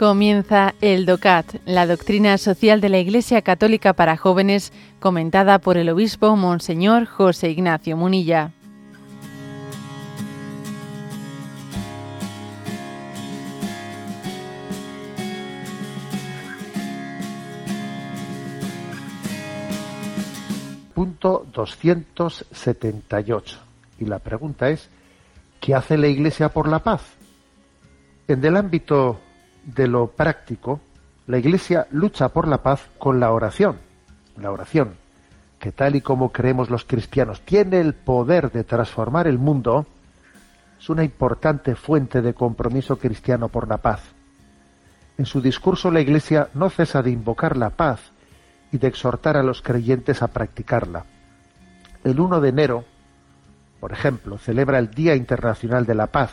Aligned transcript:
Comienza 0.00 0.74
el 0.80 1.04
DOCAT, 1.04 1.56
la 1.66 1.86
doctrina 1.86 2.38
social 2.38 2.80
de 2.80 2.88
la 2.88 3.00
Iglesia 3.00 3.42
Católica 3.42 3.92
para 3.92 4.16
jóvenes, 4.16 4.72
comentada 4.98 5.58
por 5.58 5.76
el 5.76 5.90
obispo 5.90 6.36
Monseñor 6.36 7.04
José 7.04 7.50
Ignacio 7.50 7.98
Munilla. 7.98 8.52
Punto 20.94 21.46
278. 21.52 23.58
Y 23.98 24.06
la 24.06 24.18
pregunta 24.18 24.70
es, 24.70 24.88
¿qué 25.60 25.74
hace 25.74 25.98
la 25.98 26.08
Iglesia 26.08 26.48
por 26.48 26.68
la 26.68 26.78
paz? 26.78 27.02
En 28.26 28.42
el 28.42 28.56
ámbito 28.56 29.20
de 29.64 29.86
lo 29.86 30.08
práctico, 30.08 30.80
la 31.26 31.38
Iglesia 31.38 31.86
lucha 31.90 32.30
por 32.30 32.48
la 32.48 32.62
paz 32.62 32.88
con 32.98 33.20
la 33.20 33.32
oración. 33.32 33.78
La 34.36 34.50
oración, 34.50 34.94
que 35.58 35.72
tal 35.72 35.96
y 35.96 36.00
como 36.00 36.32
creemos 36.32 36.70
los 36.70 36.84
cristianos, 36.84 37.42
tiene 37.42 37.80
el 37.80 37.94
poder 37.94 38.50
de 38.50 38.64
transformar 38.64 39.26
el 39.26 39.38
mundo, 39.38 39.86
es 40.80 40.88
una 40.88 41.04
importante 41.04 41.74
fuente 41.76 42.22
de 42.22 42.34
compromiso 42.34 42.98
cristiano 42.98 43.48
por 43.48 43.68
la 43.68 43.78
paz. 43.78 44.00
En 45.18 45.26
su 45.26 45.42
discurso 45.42 45.90
la 45.90 46.00
Iglesia 46.00 46.48
no 46.54 46.70
cesa 46.70 47.02
de 47.02 47.10
invocar 47.10 47.56
la 47.56 47.70
paz 47.70 48.00
y 48.72 48.78
de 48.78 48.88
exhortar 48.88 49.36
a 49.36 49.42
los 49.42 49.60
creyentes 49.60 50.22
a 50.22 50.28
practicarla. 50.28 51.04
El 52.02 52.18
1 52.18 52.40
de 52.40 52.48
enero, 52.48 52.84
por 53.80 53.92
ejemplo, 53.92 54.38
celebra 54.38 54.78
el 54.78 54.90
Día 54.90 55.14
Internacional 55.14 55.84
de 55.84 55.94
la 55.94 56.06
Paz, 56.06 56.32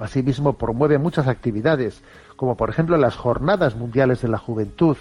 Asimismo, 0.00 0.54
promueve 0.54 0.98
muchas 0.98 1.28
actividades, 1.28 2.02
como 2.36 2.56
por 2.56 2.70
ejemplo 2.70 2.96
las 2.96 3.16
Jornadas 3.16 3.76
Mundiales 3.76 4.22
de 4.22 4.28
la 4.28 4.38
Juventud, 4.38 4.96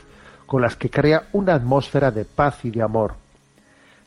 con 0.45 0.61
las 0.61 0.75
que 0.75 0.89
crea 0.89 1.29
una 1.31 1.53
atmósfera 1.53 2.11
de 2.11 2.25
paz 2.25 2.65
y 2.65 2.71
de 2.71 2.81
amor. 2.81 3.13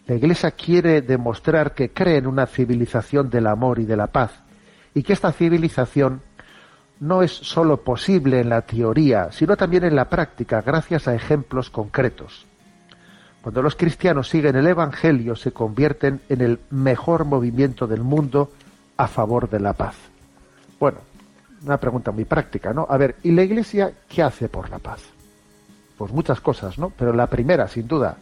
La 0.06 0.16
Iglesia 0.16 0.50
quiere 0.50 1.00
demostrar 1.00 1.72
que 1.72 1.90
cree 1.90 2.18
en 2.18 2.26
una 2.26 2.46
civilización 2.46 3.30
del 3.30 3.46
amor 3.46 3.78
y 3.78 3.86
de 3.86 3.96
la 3.96 4.08
paz, 4.08 4.32
y 4.94 5.02
que 5.02 5.14
esta 5.14 5.32
civilización 5.32 6.20
no 7.00 7.22
es 7.22 7.32
sólo 7.32 7.78
posible 7.78 8.40
en 8.40 8.50
la 8.50 8.60
teoría, 8.62 9.32
sino 9.32 9.56
también 9.56 9.84
en 9.84 9.96
la 9.96 10.10
práctica, 10.10 10.60
gracias 10.60 11.08
a 11.08 11.14
ejemplos 11.14 11.70
concretos. 11.70 12.44
Cuando 13.40 13.62
los 13.62 13.76
cristianos 13.76 14.28
siguen 14.28 14.56
el 14.56 14.66
Evangelio, 14.66 15.36
se 15.36 15.52
convierten 15.52 16.20
en 16.28 16.42
el 16.42 16.60
mejor 16.70 17.24
movimiento 17.24 17.86
del 17.86 18.02
mundo 18.02 18.50
a 18.98 19.08
favor 19.08 19.48
de 19.48 19.58
la 19.58 19.72
paz. 19.72 20.11
Bueno, 20.82 20.98
una 21.64 21.76
pregunta 21.76 22.10
muy 22.10 22.24
práctica, 22.24 22.72
¿no? 22.72 22.88
A 22.90 22.96
ver, 22.96 23.14
¿y 23.22 23.30
la 23.30 23.44
Iglesia 23.44 23.92
qué 24.08 24.20
hace 24.20 24.48
por 24.48 24.68
la 24.68 24.80
paz? 24.80 25.00
Pues 25.96 26.10
muchas 26.10 26.40
cosas, 26.40 26.76
¿no? 26.76 26.90
Pero 26.90 27.12
la 27.12 27.28
primera, 27.28 27.68
sin 27.68 27.86
duda, 27.86 28.16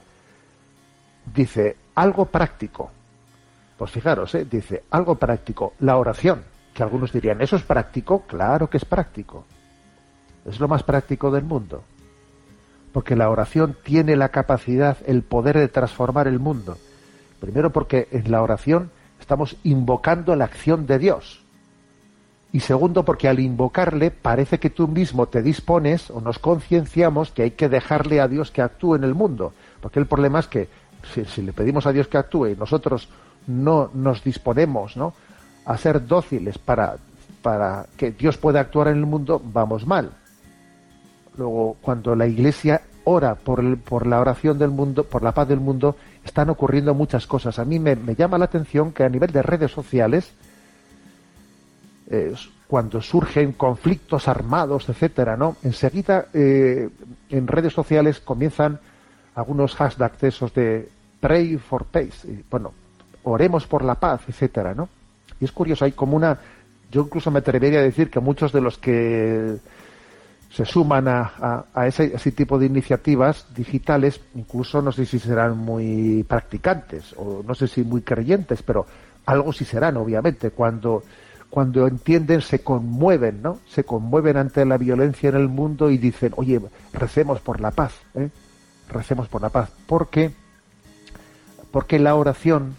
dice 1.34 1.78
algo 1.94 2.26
práctico. 2.26 2.90
Pues 3.78 3.90
fijaros, 3.90 4.34
¿eh? 4.34 4.44
dice 4.44 4.84
algo 4.90 5.14
práctico, 5.14 5.72
la 5.80 5.96
oración, 5.96 6.42
que 6.74 6.82
algunos 6.82 7.14
dirían, 7.14 7.40
¿eso 7.40 7.56
es 7.56 7.62
práctico? 7.62 8.26
Claro 8.26 8.68
que 8.68 8.76
es 8.76 8.84
práctico. 8.84 9.46
Es 10.44 10.60
lo 10.60 10.68
más 10.68 10.82
práctico 10.82 11.30
del 11.30 11.44
mundo. 11.44 11.82
Porque 12.92 13.16
la 13.16 13.30
oración 13.30 13.74
tiene 13.82 14.16
la 14.16 14.28
capacidad, 14.28 14.98
el 15.06 15.22
poder 15.22 15.56
de 15.56 15.68
transformar 15.68 16.28
el 16.28 16.40
mundo. 16.40 16.76
Primero 17.40 17.70
porque 17.70 18.08
en 18.10 18.30
la 18.30 18.42
oración 18.42 18.90
estamos 19.18 19.56
invocando 19.62 20.36
la 20.36 20.44
acción 20.44 20.86
de 20.86 20.98
Dios 20.98 21.39
y 22.52 22.60
segundo 22.60 23.04
porque 23.04 23.28
al 23.28 23.38
invocarle 23.38 24.10
parece 24.10 24.58
que 24.58 24.70
tú 24.70 24.88
mismo 24.88 25.26
te 25.26 25.42
dispones 25.42 26.10
o 26.10 26.20
nos 26.20 26.38
concienciamos 26.38 27.30
que 27.30 27.42
hay 27.42 27.50
que 27.52 27.68
dejarle 27.68 28.20
a 28.20 28.28
Dios 28.28 28.50
que 28.50 28.62
actúe 28.62 28.96
en 28.96 29.04
el 29.04 29.14
mundo. 29.14 29.52
Porque 29.80 30.00
el 30.00 30.06
problema 30.06 30.40
es 30.40 30.48
que 30.48 30.68
si, 31.12 31.42
le 31.42 31.52
pedimos 31.52 31.86
a 31.86 31.92
Dios 31.92 32.08
que 32.08 32.18
actúe 32.18 32.48
y 32.48 32.56
nosotros 32.56 33.08
no 33.46 33.90
nos 33.94 34.24
disponemos 34.24 34.96
¿no? 34.96 35.14
a 35.64 35.76
ser 35.76 36.06
dóciles 36.06 36.58
para, 36.58 36.96
para 37.40 37.86
que 37.96 38.10
Dios 38.10 38.36
pueda 38.36 38.60
actuar 38.60 38.88
en 38.88 38.96
el 38.96 39.06
mundo, 39.06 39.40
vamos 39.42 39.86
mal. 39.86 40.10
Luego, 41.36 41.76
cuando 41.80 42.16
la 42.16 42.26
Iglesia 42.26 42.82
ora 43.04 43.36
por, 43.36 43.60
el, 43.60 43.76
por 43.78 44.06
la 44.06 44.20
oración 44.20 44.58
del 44.58 44.70
mundo, 44.70 45.04
por 45.04 45.22
la 45.22 45.32
paz 45.32 45.46
del 45.48 45.60
mundo, 45.60 45.96
están 46.24 46.50
ocurriendo 46.50 46.94
muchas 46.94 47.28
cosas. 47.28 47.60
A 47.60 47.64
mí 47.64 47.78
me, 47.78 47.94
me 47.94 48.16
llama 48.16 48.38
la 48.38 48.46
atención 48.46 48.92
que 48.92 49.04
a 49.04 49.08
nivel 49.08 49.30
de 49.30 49.42
redes 49.42 49.70
sociales, 49.70 50.32
cuando 52.66 53.00
surgen 53.00 53.52
conflictos 53.52 54.28
armados, 54.28 54.88
etcétera, 54.88 55.36
¿no? 55.36 55.56
Enseguida 55.62 56.26
eh, 56.32 56.88
en 57.28 57.46
redes 57.46 57.72
sociales 57.72 58.20
comienzan 58.20 58.80
algunos 59.34 59.74
hashtags 59.76 60.22
esos 60.24 60.52
de 60.54 60.88
pray 61.20 61.56
for 61.56 61.84
peace, 61.84 62.44
bueno, 62.50 62.72
oremos 63.24 63.66
por 63.66 63.84
la 63.84 63.94
paz, 63.96 64.22
etcétera, 64.28 64.74
¿no? 64.74 64.88
Y 65.40 65.44
es 65.44 65.52
curioso, 65.52 65.84
hay 65.84 65.92
como 65.92 66.16
una, 66.16 66.38
yo 66.90 67.02
incluso 67.02 67.30
me 67.30 67.40
atrevería 67.40 67.80
a 67.80 67.82
decir 67.82 68.10
que 68.10 68.20
muchos 68.20 68.52
de 68.52 68.60
los 68.60 68.78
que 68.78 69.56
se 70.50 70.64
suman 70.64 71.06
a, 71.06 71.64
ese, 71.86 72.12
ese, 72.14 72.32
tipo 72.32 72.58
de 72.58 72.66
iniciativas 72.66 73.46
digitales, 73.54 74.20
incluso 74.34 74.82
no 74.82 74.90
sé 74.90 75.06
si 75.06 75.20
serán 75.20 75.56
muy 75.56 76.24
practicantes 76.24 77.14
o 77.16 77.42
no 77.46 77.54
sé 77.54 77.68
si 77.68 77.84
muy 77.84 78.02
creyentes, 78.02 78.62
pero 78.62 78.84
algo 79.26 79.52
sí 79.52 79.64
serán, 79.64 79.96
obviamente, 79.96 80.50
cuando 80.50 81.04
cuando 81.50 81.86
entienden 81.86 82.40
se 82.40 82.60
conmueven, 82.60 83.42
¿no? 83.42 83.58
Se 83.68 83.84
conmueven 83.84 84.36
ante 84.36 84.64
la 84.64 84.78
violencia 84.78 85.28
en 85.28 85.36
el 85.36 85.48
mundo 85.48 85.90
y 85.90 85.98
dicen, 85.98 86.32
oye, 86.36 86.60
recemos 86.92 87.40
por 87.40 87.60
la 87.60 87.72
paz, 87.72 87.92
¿eh? 88.14 88.30
recemos 88.88 89.28
por 89.28 89.42
la 89.42 89.48
paz, 89.50 89.70
porque 89.86 90.32
porque 91.70 91.98
la 91.98 92.14
oración, 92.14 92.74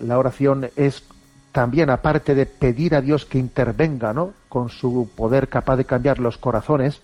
la 0.00 0.18
oración 0.18 0.70
es 0.76 1.04
también 1.52 1.90
aparte 1.90 2.34
de 2.34 2.46
pedir 2.46 2.94
a 2.94 3.00
Dios 3.00 3.26
que 3.26 3.38
intervenga, 3.38 4.12
¿no? 4.12 4.32
Con 4.48 4.70
su 4.70 5.10
poder 5.14 5.48
capaz 5.48 5.76
de 5.76 5.84
cambiar 5.84 6.18
los 6.18 6.38
corazones, 6.38 7.00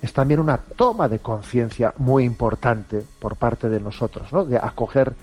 es 0.00 0.12
también 0.12 0.40
una 0.40 0.56
toma 0.56 1.08
de 1.08 1.20
conciencia 1.20 1.94
muy 1.98 2.24
importante 2.24 3.04
por 3.20 3.36
parte 3.36 3.68
de 3.68 3.80
nosotros, 3.80 4.32
¿no? 4.32 4.44
De 4.44 4.56
acoger, 4.56 5.14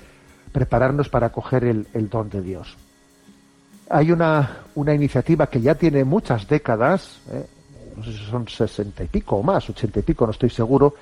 prepararnos 0.54 1.10
para 1.10 1.28
acoger 1.28 1.66
el, 1.66 1.88
el 1.94 2.10
don 2.10 2.30
de 2.30 2.42
Dios. 2.42 2.78
Hay 3.92 4.12
una, 4.12 4.60
una 4.76 4.94
iniciativa 4.94 5.48
que 5.48 5.62
ya 5.62 5.74
tiene 5.74 6.04
muchas 6.04 6.48
décadas, 6.48 7.22
¿eh? 7.32 7.44
no 7.98 8.04
sé 8.04 8.12
si 8.12 8.24
son 8.26 8.48
sesenta 8.48 9.04
y 9.04 9.08
pico 9.08 9.38
o 9.38 9.44
más, 9.44 9.68
ochenta 9.68 10.00
y 10.00 10.04
pico, 10.04 10.26
no 10.28 10.32
estoy 10.32 10.52
seguro, 10.52 10.94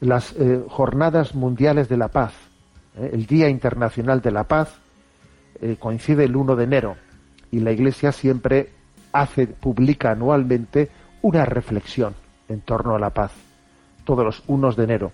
las 0.00 0.32
eh, 0.32 0.64
Jornadas 0.68 1.36
Mundiales 1.36 1.88
de 1.88 1.96
la 1.96 2.08
Paz. 2.08 2.32
¿eh? 2.98 3.10
El 3.12 3.26
Día 3.26 3.48
Internacional 3.48 4.20
de 4.20 4.32
la 4.32 4.44
Paz 4.44 4.74
coincide 5.78 6.24
el 6.24 6.36
1 6.36 6.54
de 6.54 6.64
enero 6.64 6.96
y 7.50 7.60
la 7.60 7.72
Iglesia 7.72 8.12
siempre 8.12 8.72
hace, 9.12 9.46
publica 9.46 10.10
anualmente 10.10 10.90
una 11.22 11.46
reflexión 11.46 12.14
en 12.48 12.60
torno 12.60 12.94
a 12.94 12.98
la 12.98 13.08
paz, 13.08 13.32
todos 14.04 14.22
los 14.22 14.42
unos 14.48 14.76
de 14.76 14.84
enero. 14.84 15.12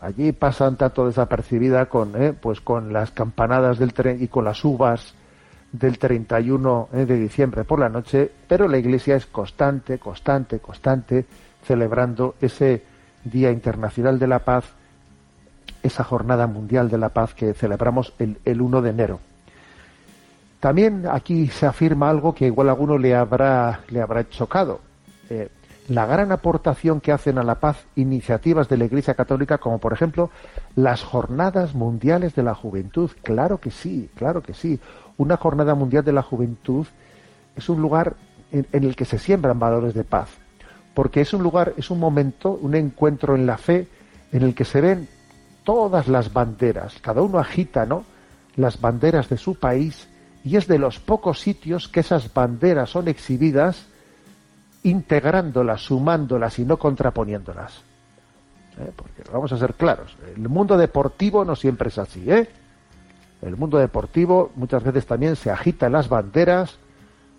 Allí 0.00 0.32
pasan 0.32 0.74
tanto 0.76 1.06
desapercibida 1.06 1.86
con, 1.86 2.12
pues 2.40 2.60
con 2.60 2.92
las 2.92 3.12
campanadas 3.12 3.78
del 3.78 3.92
tren 3.92 4.20
y 4.20 4.26
con 4.26 4.44
las 4.44 4.64
uvas 4.64 5.14
del 5.72 5.98
31 5.98 6.88
eh, 6.92 7.04
de 7.04 7.18
diciembre 7.18 7.64
por 7.64 7.78
la 7.78 7.88
noche, 7.88 8.30
pero 8.46 8.68
la 8.68 8.78
Iglesia 8.78 9.16
es 9.16 9.26
constante, 9.26 9.98
constante, 9.98 10.60
constante, 10.60 11.26
celebrando 11.64 12.34
ese 12.40 12.82
Día 13.24 13.50
Internacional 13.50 14.18
de 14.18 14.26
la 14.26 14.38
Paz, 14.40 14.64
esa 15.82 16.04
Jornada 16.04 16.46
Mundial 16.46 16.88
de 16.88 16.98
la 16.98 17.10
Paz 17.10 17.34
que 17.34 17.52
celebramos 17.54 18.14
el, 18.18 18.38
el 18.44 18.60
1 18.60 18.82
de 18.82 18.90
enero. 18.90 19.20
También 20.60 21.04
aquí 21.10 21.48
se 21.48 21.66
afirma 21.66 22.10
algo 22.10 22.34
que 22.34 22.46
igual 22.46 22.68
a 22.68 22.72
alguno 22.72 22.98
le 22.98 23.14
habrá, 23.14 23.80
le 23.88 24.00
habrá 24.00 24.28
chocado. 24.28 24.80
Eh, 25.30 25.48
la 25.88 26.06
gran 26.06 26.32
aportación 26.32 27.00
que 27.00 27.12
hacen 27.12 27.38
a 27.38 27.42
la 27.42 27.56
paz 27.56 27.86
iniciativas 27.96 28.68
de 28.68 28.76
la 28.76 28.84
Iglesia 28.84 29.14
Católica, 29.14 29.58
como 29.58 29.78
por 29.78 29.92
ejemplo 29.92 30.30
las 30.76 31.02
Jornadas 31.02 31.74
Mundiales 31.74 32.34
de 32.34 32.42
la 32.42 32.54
Juventud. 32.54 33.10
Claro 33.22 33.58
que 33.58 33.70
sí, 33.70 34.10
claro 34.14 34.42
que 34.42 34.54
sí 34.54 34.78
una 35.18 35.36
jornada 35.36 35.74
mundial 35.74 36.04
de 36.04 36.12
la 36.12 36.22
juventud 36.22 36.86
es 37.54 37.68
un 37.68 37.82
lugar 37.82 38.14
en, 38.50 38.66
el 38.72 38.96
que 38.96 39.04
se 39.04 39.18
siembran 39.18 39.58
valores 39.58 39.92
de 39.92 40.04
paz, 40.04 40.30
porque 40.94 41.20
es 41.20 41.34
un 41.34 41.42
lugar, 41.42 41.74
es 41.76 41.90
un 41.90 41.98
momento, 41.98 42.52
un 42.52 42.74
encuentro 42.74 43.34
en 43.34 43.44
la 43.44 43.58
fe 43.58 43.88
en 44.32 44.42
el 44.42 44.54
que 44.54 44.64
se 44.64 44.80
ven 44.80 45.08
todas 45.64 46.08
las 46.08 46.32
banderas, 46.32 46.96
cada 47.02 47.20
uno 47.20 47.38
agita, 47.38 47.84
¿no? 47.84 48.04
Las 48.56 48.80
banderas 48.80 49.28
de 49.28 49.36
su 49.36 49.56
país 49.56 50.08
y 50.44 50.56
es 50.56 50.66
de 50.66 50.78
los 50.78 50.98
pocos 50.98 51.40
sitios 51.40 51.88
que 51.88 52.00
esas 52.00 52.32
banderas 52.32 52.90
son 52.90 53.08
exhibidas 53.08 53.87
integrándolas, 54.82 55.80
sumándolas 55.82 56.58
y 56.58 56.64
no 56.64 56.76
contraponiéndolas. 56.76 57.82
¿Eh? 58.78 58.92
Porque 58.94 59.22
vamos 59.32 59.52
a 59.52 59.58
ser 59.58 59.74
claros, 59.74 60.16
el 60.36 60.48
mundo 60.48 60.76
deportivo 60.76 61.44
no 61.44 61.56
siempre 61.56 61.88
es 61.88 61.98
así, 61.98 62.30
¿eh? 62.30 62.48
el 63.42 63.56
mundo 63.56 63.78
deportivo 63.78 64.50
muchas 64.56 64.82
veces 64.82 65.06
también 65.06 65.36
se 65.36 65.50
agitan 65.50 65.92
las 65.92 66.08
banderas 66.08 66.78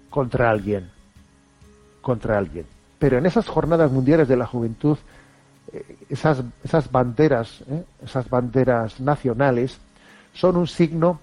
contra 0.10 0.50
alguien, 0.50 0.90
contra 2.02 2.38
alguien. 2.38 2.66
Pero 2.98 3.18
en 3.18 3.26
esas 3.26 3.48
jornadas 3.48 3.92
mundiales 3.92 4.28
de 4.28 4.38
la 4.38 4.46
juventud, 4.46 4.98
eh, 5.72 5.98
esas, 6.10 6.44
esas 6.64 6.92
banderas, 6.92 7.62
¿eh? 7.70 7.84
esas 8.04 8.30
banderas 8.30 9.00
nacionales, 9.00 9.80
son 10.34 10.58
un 10.58 10.68
signo 10.68 11.20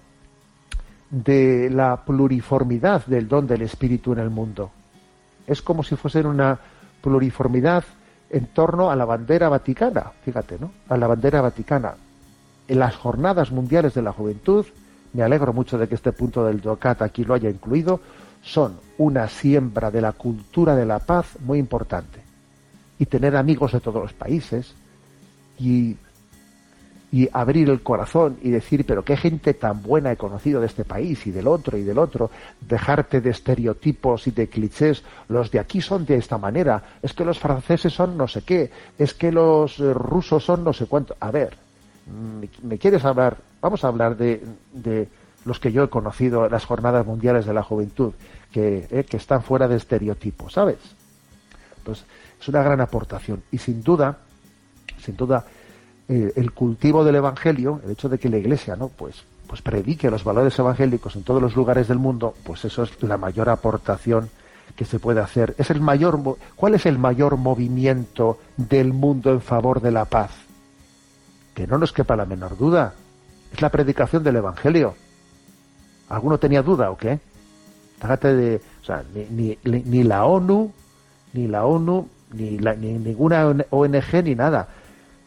de 1.09 1.69
la 1.69 2.03
pluriformidad 2.03 3.05
del 3.05 3.27
don 3.27 3.47
del 3.47 3.61
Espíritu 3.61 4.13
en 4.13 4.19
el 4.19 4.29
mundo. 4.29 4.71
Es 5.47 5.61
como 5.61 5.81
si 5.81 5.95
fuesen 5.95 6.27
una 6.27 6.59
pluriformidad 7.01 7.83
en 8.29 8.47
torno 8.47 8.91
a 8.91 8.95
la 8.95 9.05
bandera 9.05 9.49
vaticana, 9.49 10.11
fíjate, 10.23 10.57
¿no? 10.59 10.71
A 10.89 10.97
la 10.97 11.07
bandera 11.07 11.41
vaticana. 11.41 11.95
En 12.67 12.79
las 12.79 12.95
jornadas 12.95 13.51
mundiales 13.51 13.93
de 13.93 14.01
la 14.01 14.11
juventud, 14.11 14.65
me 15.13 15.23
alegro 15.23 15.53
mucho 15.53 15.77
de 15.77 15.87
que 15.87 15.95
este 15.95 16.11
punto 16.11 16.45
del 16.45 16.61
DOCAT 16.61 17.01
aquí 17.01 17.23
lo 17.23 17.33
haya 17.33 17.49
incluido, 17.49 18.01
son 18.41 18.79
una 18.97 19.27
siembra 19.29 19.89
de 19.89 20.01
la 20.01 20.11
cultura 20.11 20.75
de 20.75 20.85
la 20.85 20.99
paz 20.99 21.37
muy 21.39 21.59
importante. 21.59 22.21
Y 22.99 23.05
tener 23.05 23.35
amigos 23.35 23.71
de 23.71 23.79
todos 23.79 24.01
los 24.01 24.13
países 24.13 24.75
y, 25.57 25.95
y 27.17 27.27
abrir 27.33 27.67
el 27.71 27.81
corazón 27.81 28.37
y 28.43 28.51
decir, 28.51 28.85
pero 28.85 29.03
qué 29.03 29.17
gente 29.17 29.55
tan 29.55 29.81
buena 29.81 30.11
he 30.11 30.17
conocido 30.17 30.61
de 30.61 30.67
este 30.67 30.85
país 30.85 31.25
y 31.25 31.31
del 31.31 31.47
otro 31.47 31.75
y 31.75 31.81
del 31.81 31.97
otro, 31.97 32.29
dejarte 32.61 33.21
de 33.21 33.31
estereotipos 33.31 34.27
y 34.27 34.31
de 34.31 34.47
clichés, 34.47 35.03
los 35.27 35.49
de 35.49 35.57
aquí 35.57 35.81
son 35.81 36.05
de 36.05 36.17
esta 36.17 36.37
manera, 36.37 36.83
es 37.01 37.13
que 37.13 37.25
los 37.25 37.39
franceses 37.39 37.91
son 37.91 38.17
no 38.17 38.27
sé 38.27 38.43
qué, 38.43 38.69
es 38.99 39.15
que 39.15 39.31
los 39.31 39.79
eh, 39.79 39.95
rusos 39.95 40.45
son 40.45 40.63
no 40.63 40.73
sé 40.73 40.85
cuánto. 40.85 41.15
A 41.19 41.31
ver, 41.31 41.57
¿me 42.61 42.77
quieres 42.77 43.03
hablar? 43.03 43.37
Vamos 43.61 43.83
a 43.83 43.87
hablar 43.87 44.15
de, 44.15 44.43
de 44.71 45.07
los 45.43 45.59
que 45.59 45.71
yo 45.71 45.85
he 45.85 45.89
conocido 45.89 46.47
las 46.47 46.65
jornadas 46.65 47.03
mundiales 47.03 47.47
de 47.47 47.53
la 47.55 47.63
juventud, 47.63 48.13
que, 48.51 48.87
eh, 48.91 49.05
que 49.05 49.17
están 49.17 49.41
fuera 49.41 49.67
de 49.67 49.77
estereotipos, 49.77 50.53
¿sabes? 50.53 50.77
Pues 51.83 52.05
es 52.39 52.47
una 52.47 52.61
gran 52.61 52.79
aportación. 52.79 53.41
Y 53.51 53.57
sin 53.57 53.81
duda, 53.81 54.19
sin 54.99 55.17
duda, 55.17 55.47
eh, 56.09 56.33
el 56.35 56.51
cultivo 56.51 57.03
del 57.03 57.15
Evangelio, 57.15 57.81
el 57.83 57.91
hecho 57.91 58.09
de 58.09 58.17
que 58.17 58.29
la 58.29 58.37
Iglesia, 58.37 58.75
¿no? 58.75 58.87
Pues, 58.89 59.23
pues 59.47 59.61
predique 59.61 60.09
los 60.09 60.23
valores 60.23 60.57
evangélicos 60.59 61.15
en 61.15 61.23
todos 61.23 61.41
los 61.41 61.55
lugares 61.55 61.87
del 61.87 61.99
mundo, 61.99 62.33
pues 62.43 62.65
eso 62.65 62.83
es 62.83 63.01
la 63.03 63.17
mayor 63.17 63.49
aportación 63.49 64.29
que 64.75 64.85
se 64.85 64.99
puede 64.99 65.21
hacer. 65.21 65.55
Es 65.57 65.69
el 65.71 65.81
mayor, 65.81 66.19
¿cuál 66.55 66.75
es 66.75 66.85
el 66.85 66.97
mayor 66.97 67.37
movimiento 67.37 68.39
del 68.57 68.93
mundo 68.93 69.31
en 69.31 69.41
favor 69.41 69.81
de 69.81 69.91
la 69.91 70.05
paz? 70.05 70.31
Que 71.53 71.67
no 71.67 71.77
nos 71.77 71.91
quepa 71.91 72.15
la 72.15 72.25
menor 72.25 72.57
duda. 72.57 72.93
Es 73.51 73.61
la 73.61 73.69
predicación 73.69 74.23
del 74.23 74.35
Evangelio. 74.35 74.95
¿Alguno 76.09 76.37
tenía 76.37 76.61
duda 76.61 76.91
o 76.91 76.97
qué? 76.97 77.19
de, 78.21 78.61
o 78.81 78.85
sea, 78.85 79.03
ni, 79.13 79.57
ni, 79.63 80.03
la 80.03 80.25
ONU, 80.25 80.71
ni 81.33 81.47
la 81.47 81.65
ONU, 81.65 82.07
ni, 82.33 82.59
la, 82.59 82.75
ni 82.75 82.93
ninguna 82.93 83.47
ONG, 83.69 84.23
ni 84.23 84.35
nada. 84.35 84.67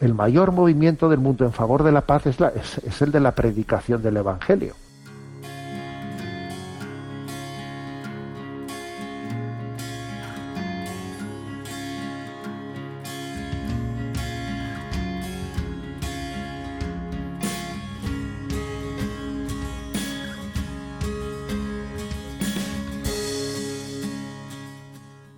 El 0.01 0.15
mayor 0.15 0.51
movimiento 0.53 1.11
del 1.11 1.21
mundo 1.21 1.45
en 1.45 1.53
favor 1.53 1.83
de 1.83 1.93
la 1.93 2.01
paz 2.01 2.25
es, 2.27 3.03
el 3.03 3.13
de 3.13 3.21
la 3.21 3.35
predicación 3.35 4.03
del 4.03 4.17
Evangelio. 4.17 4.75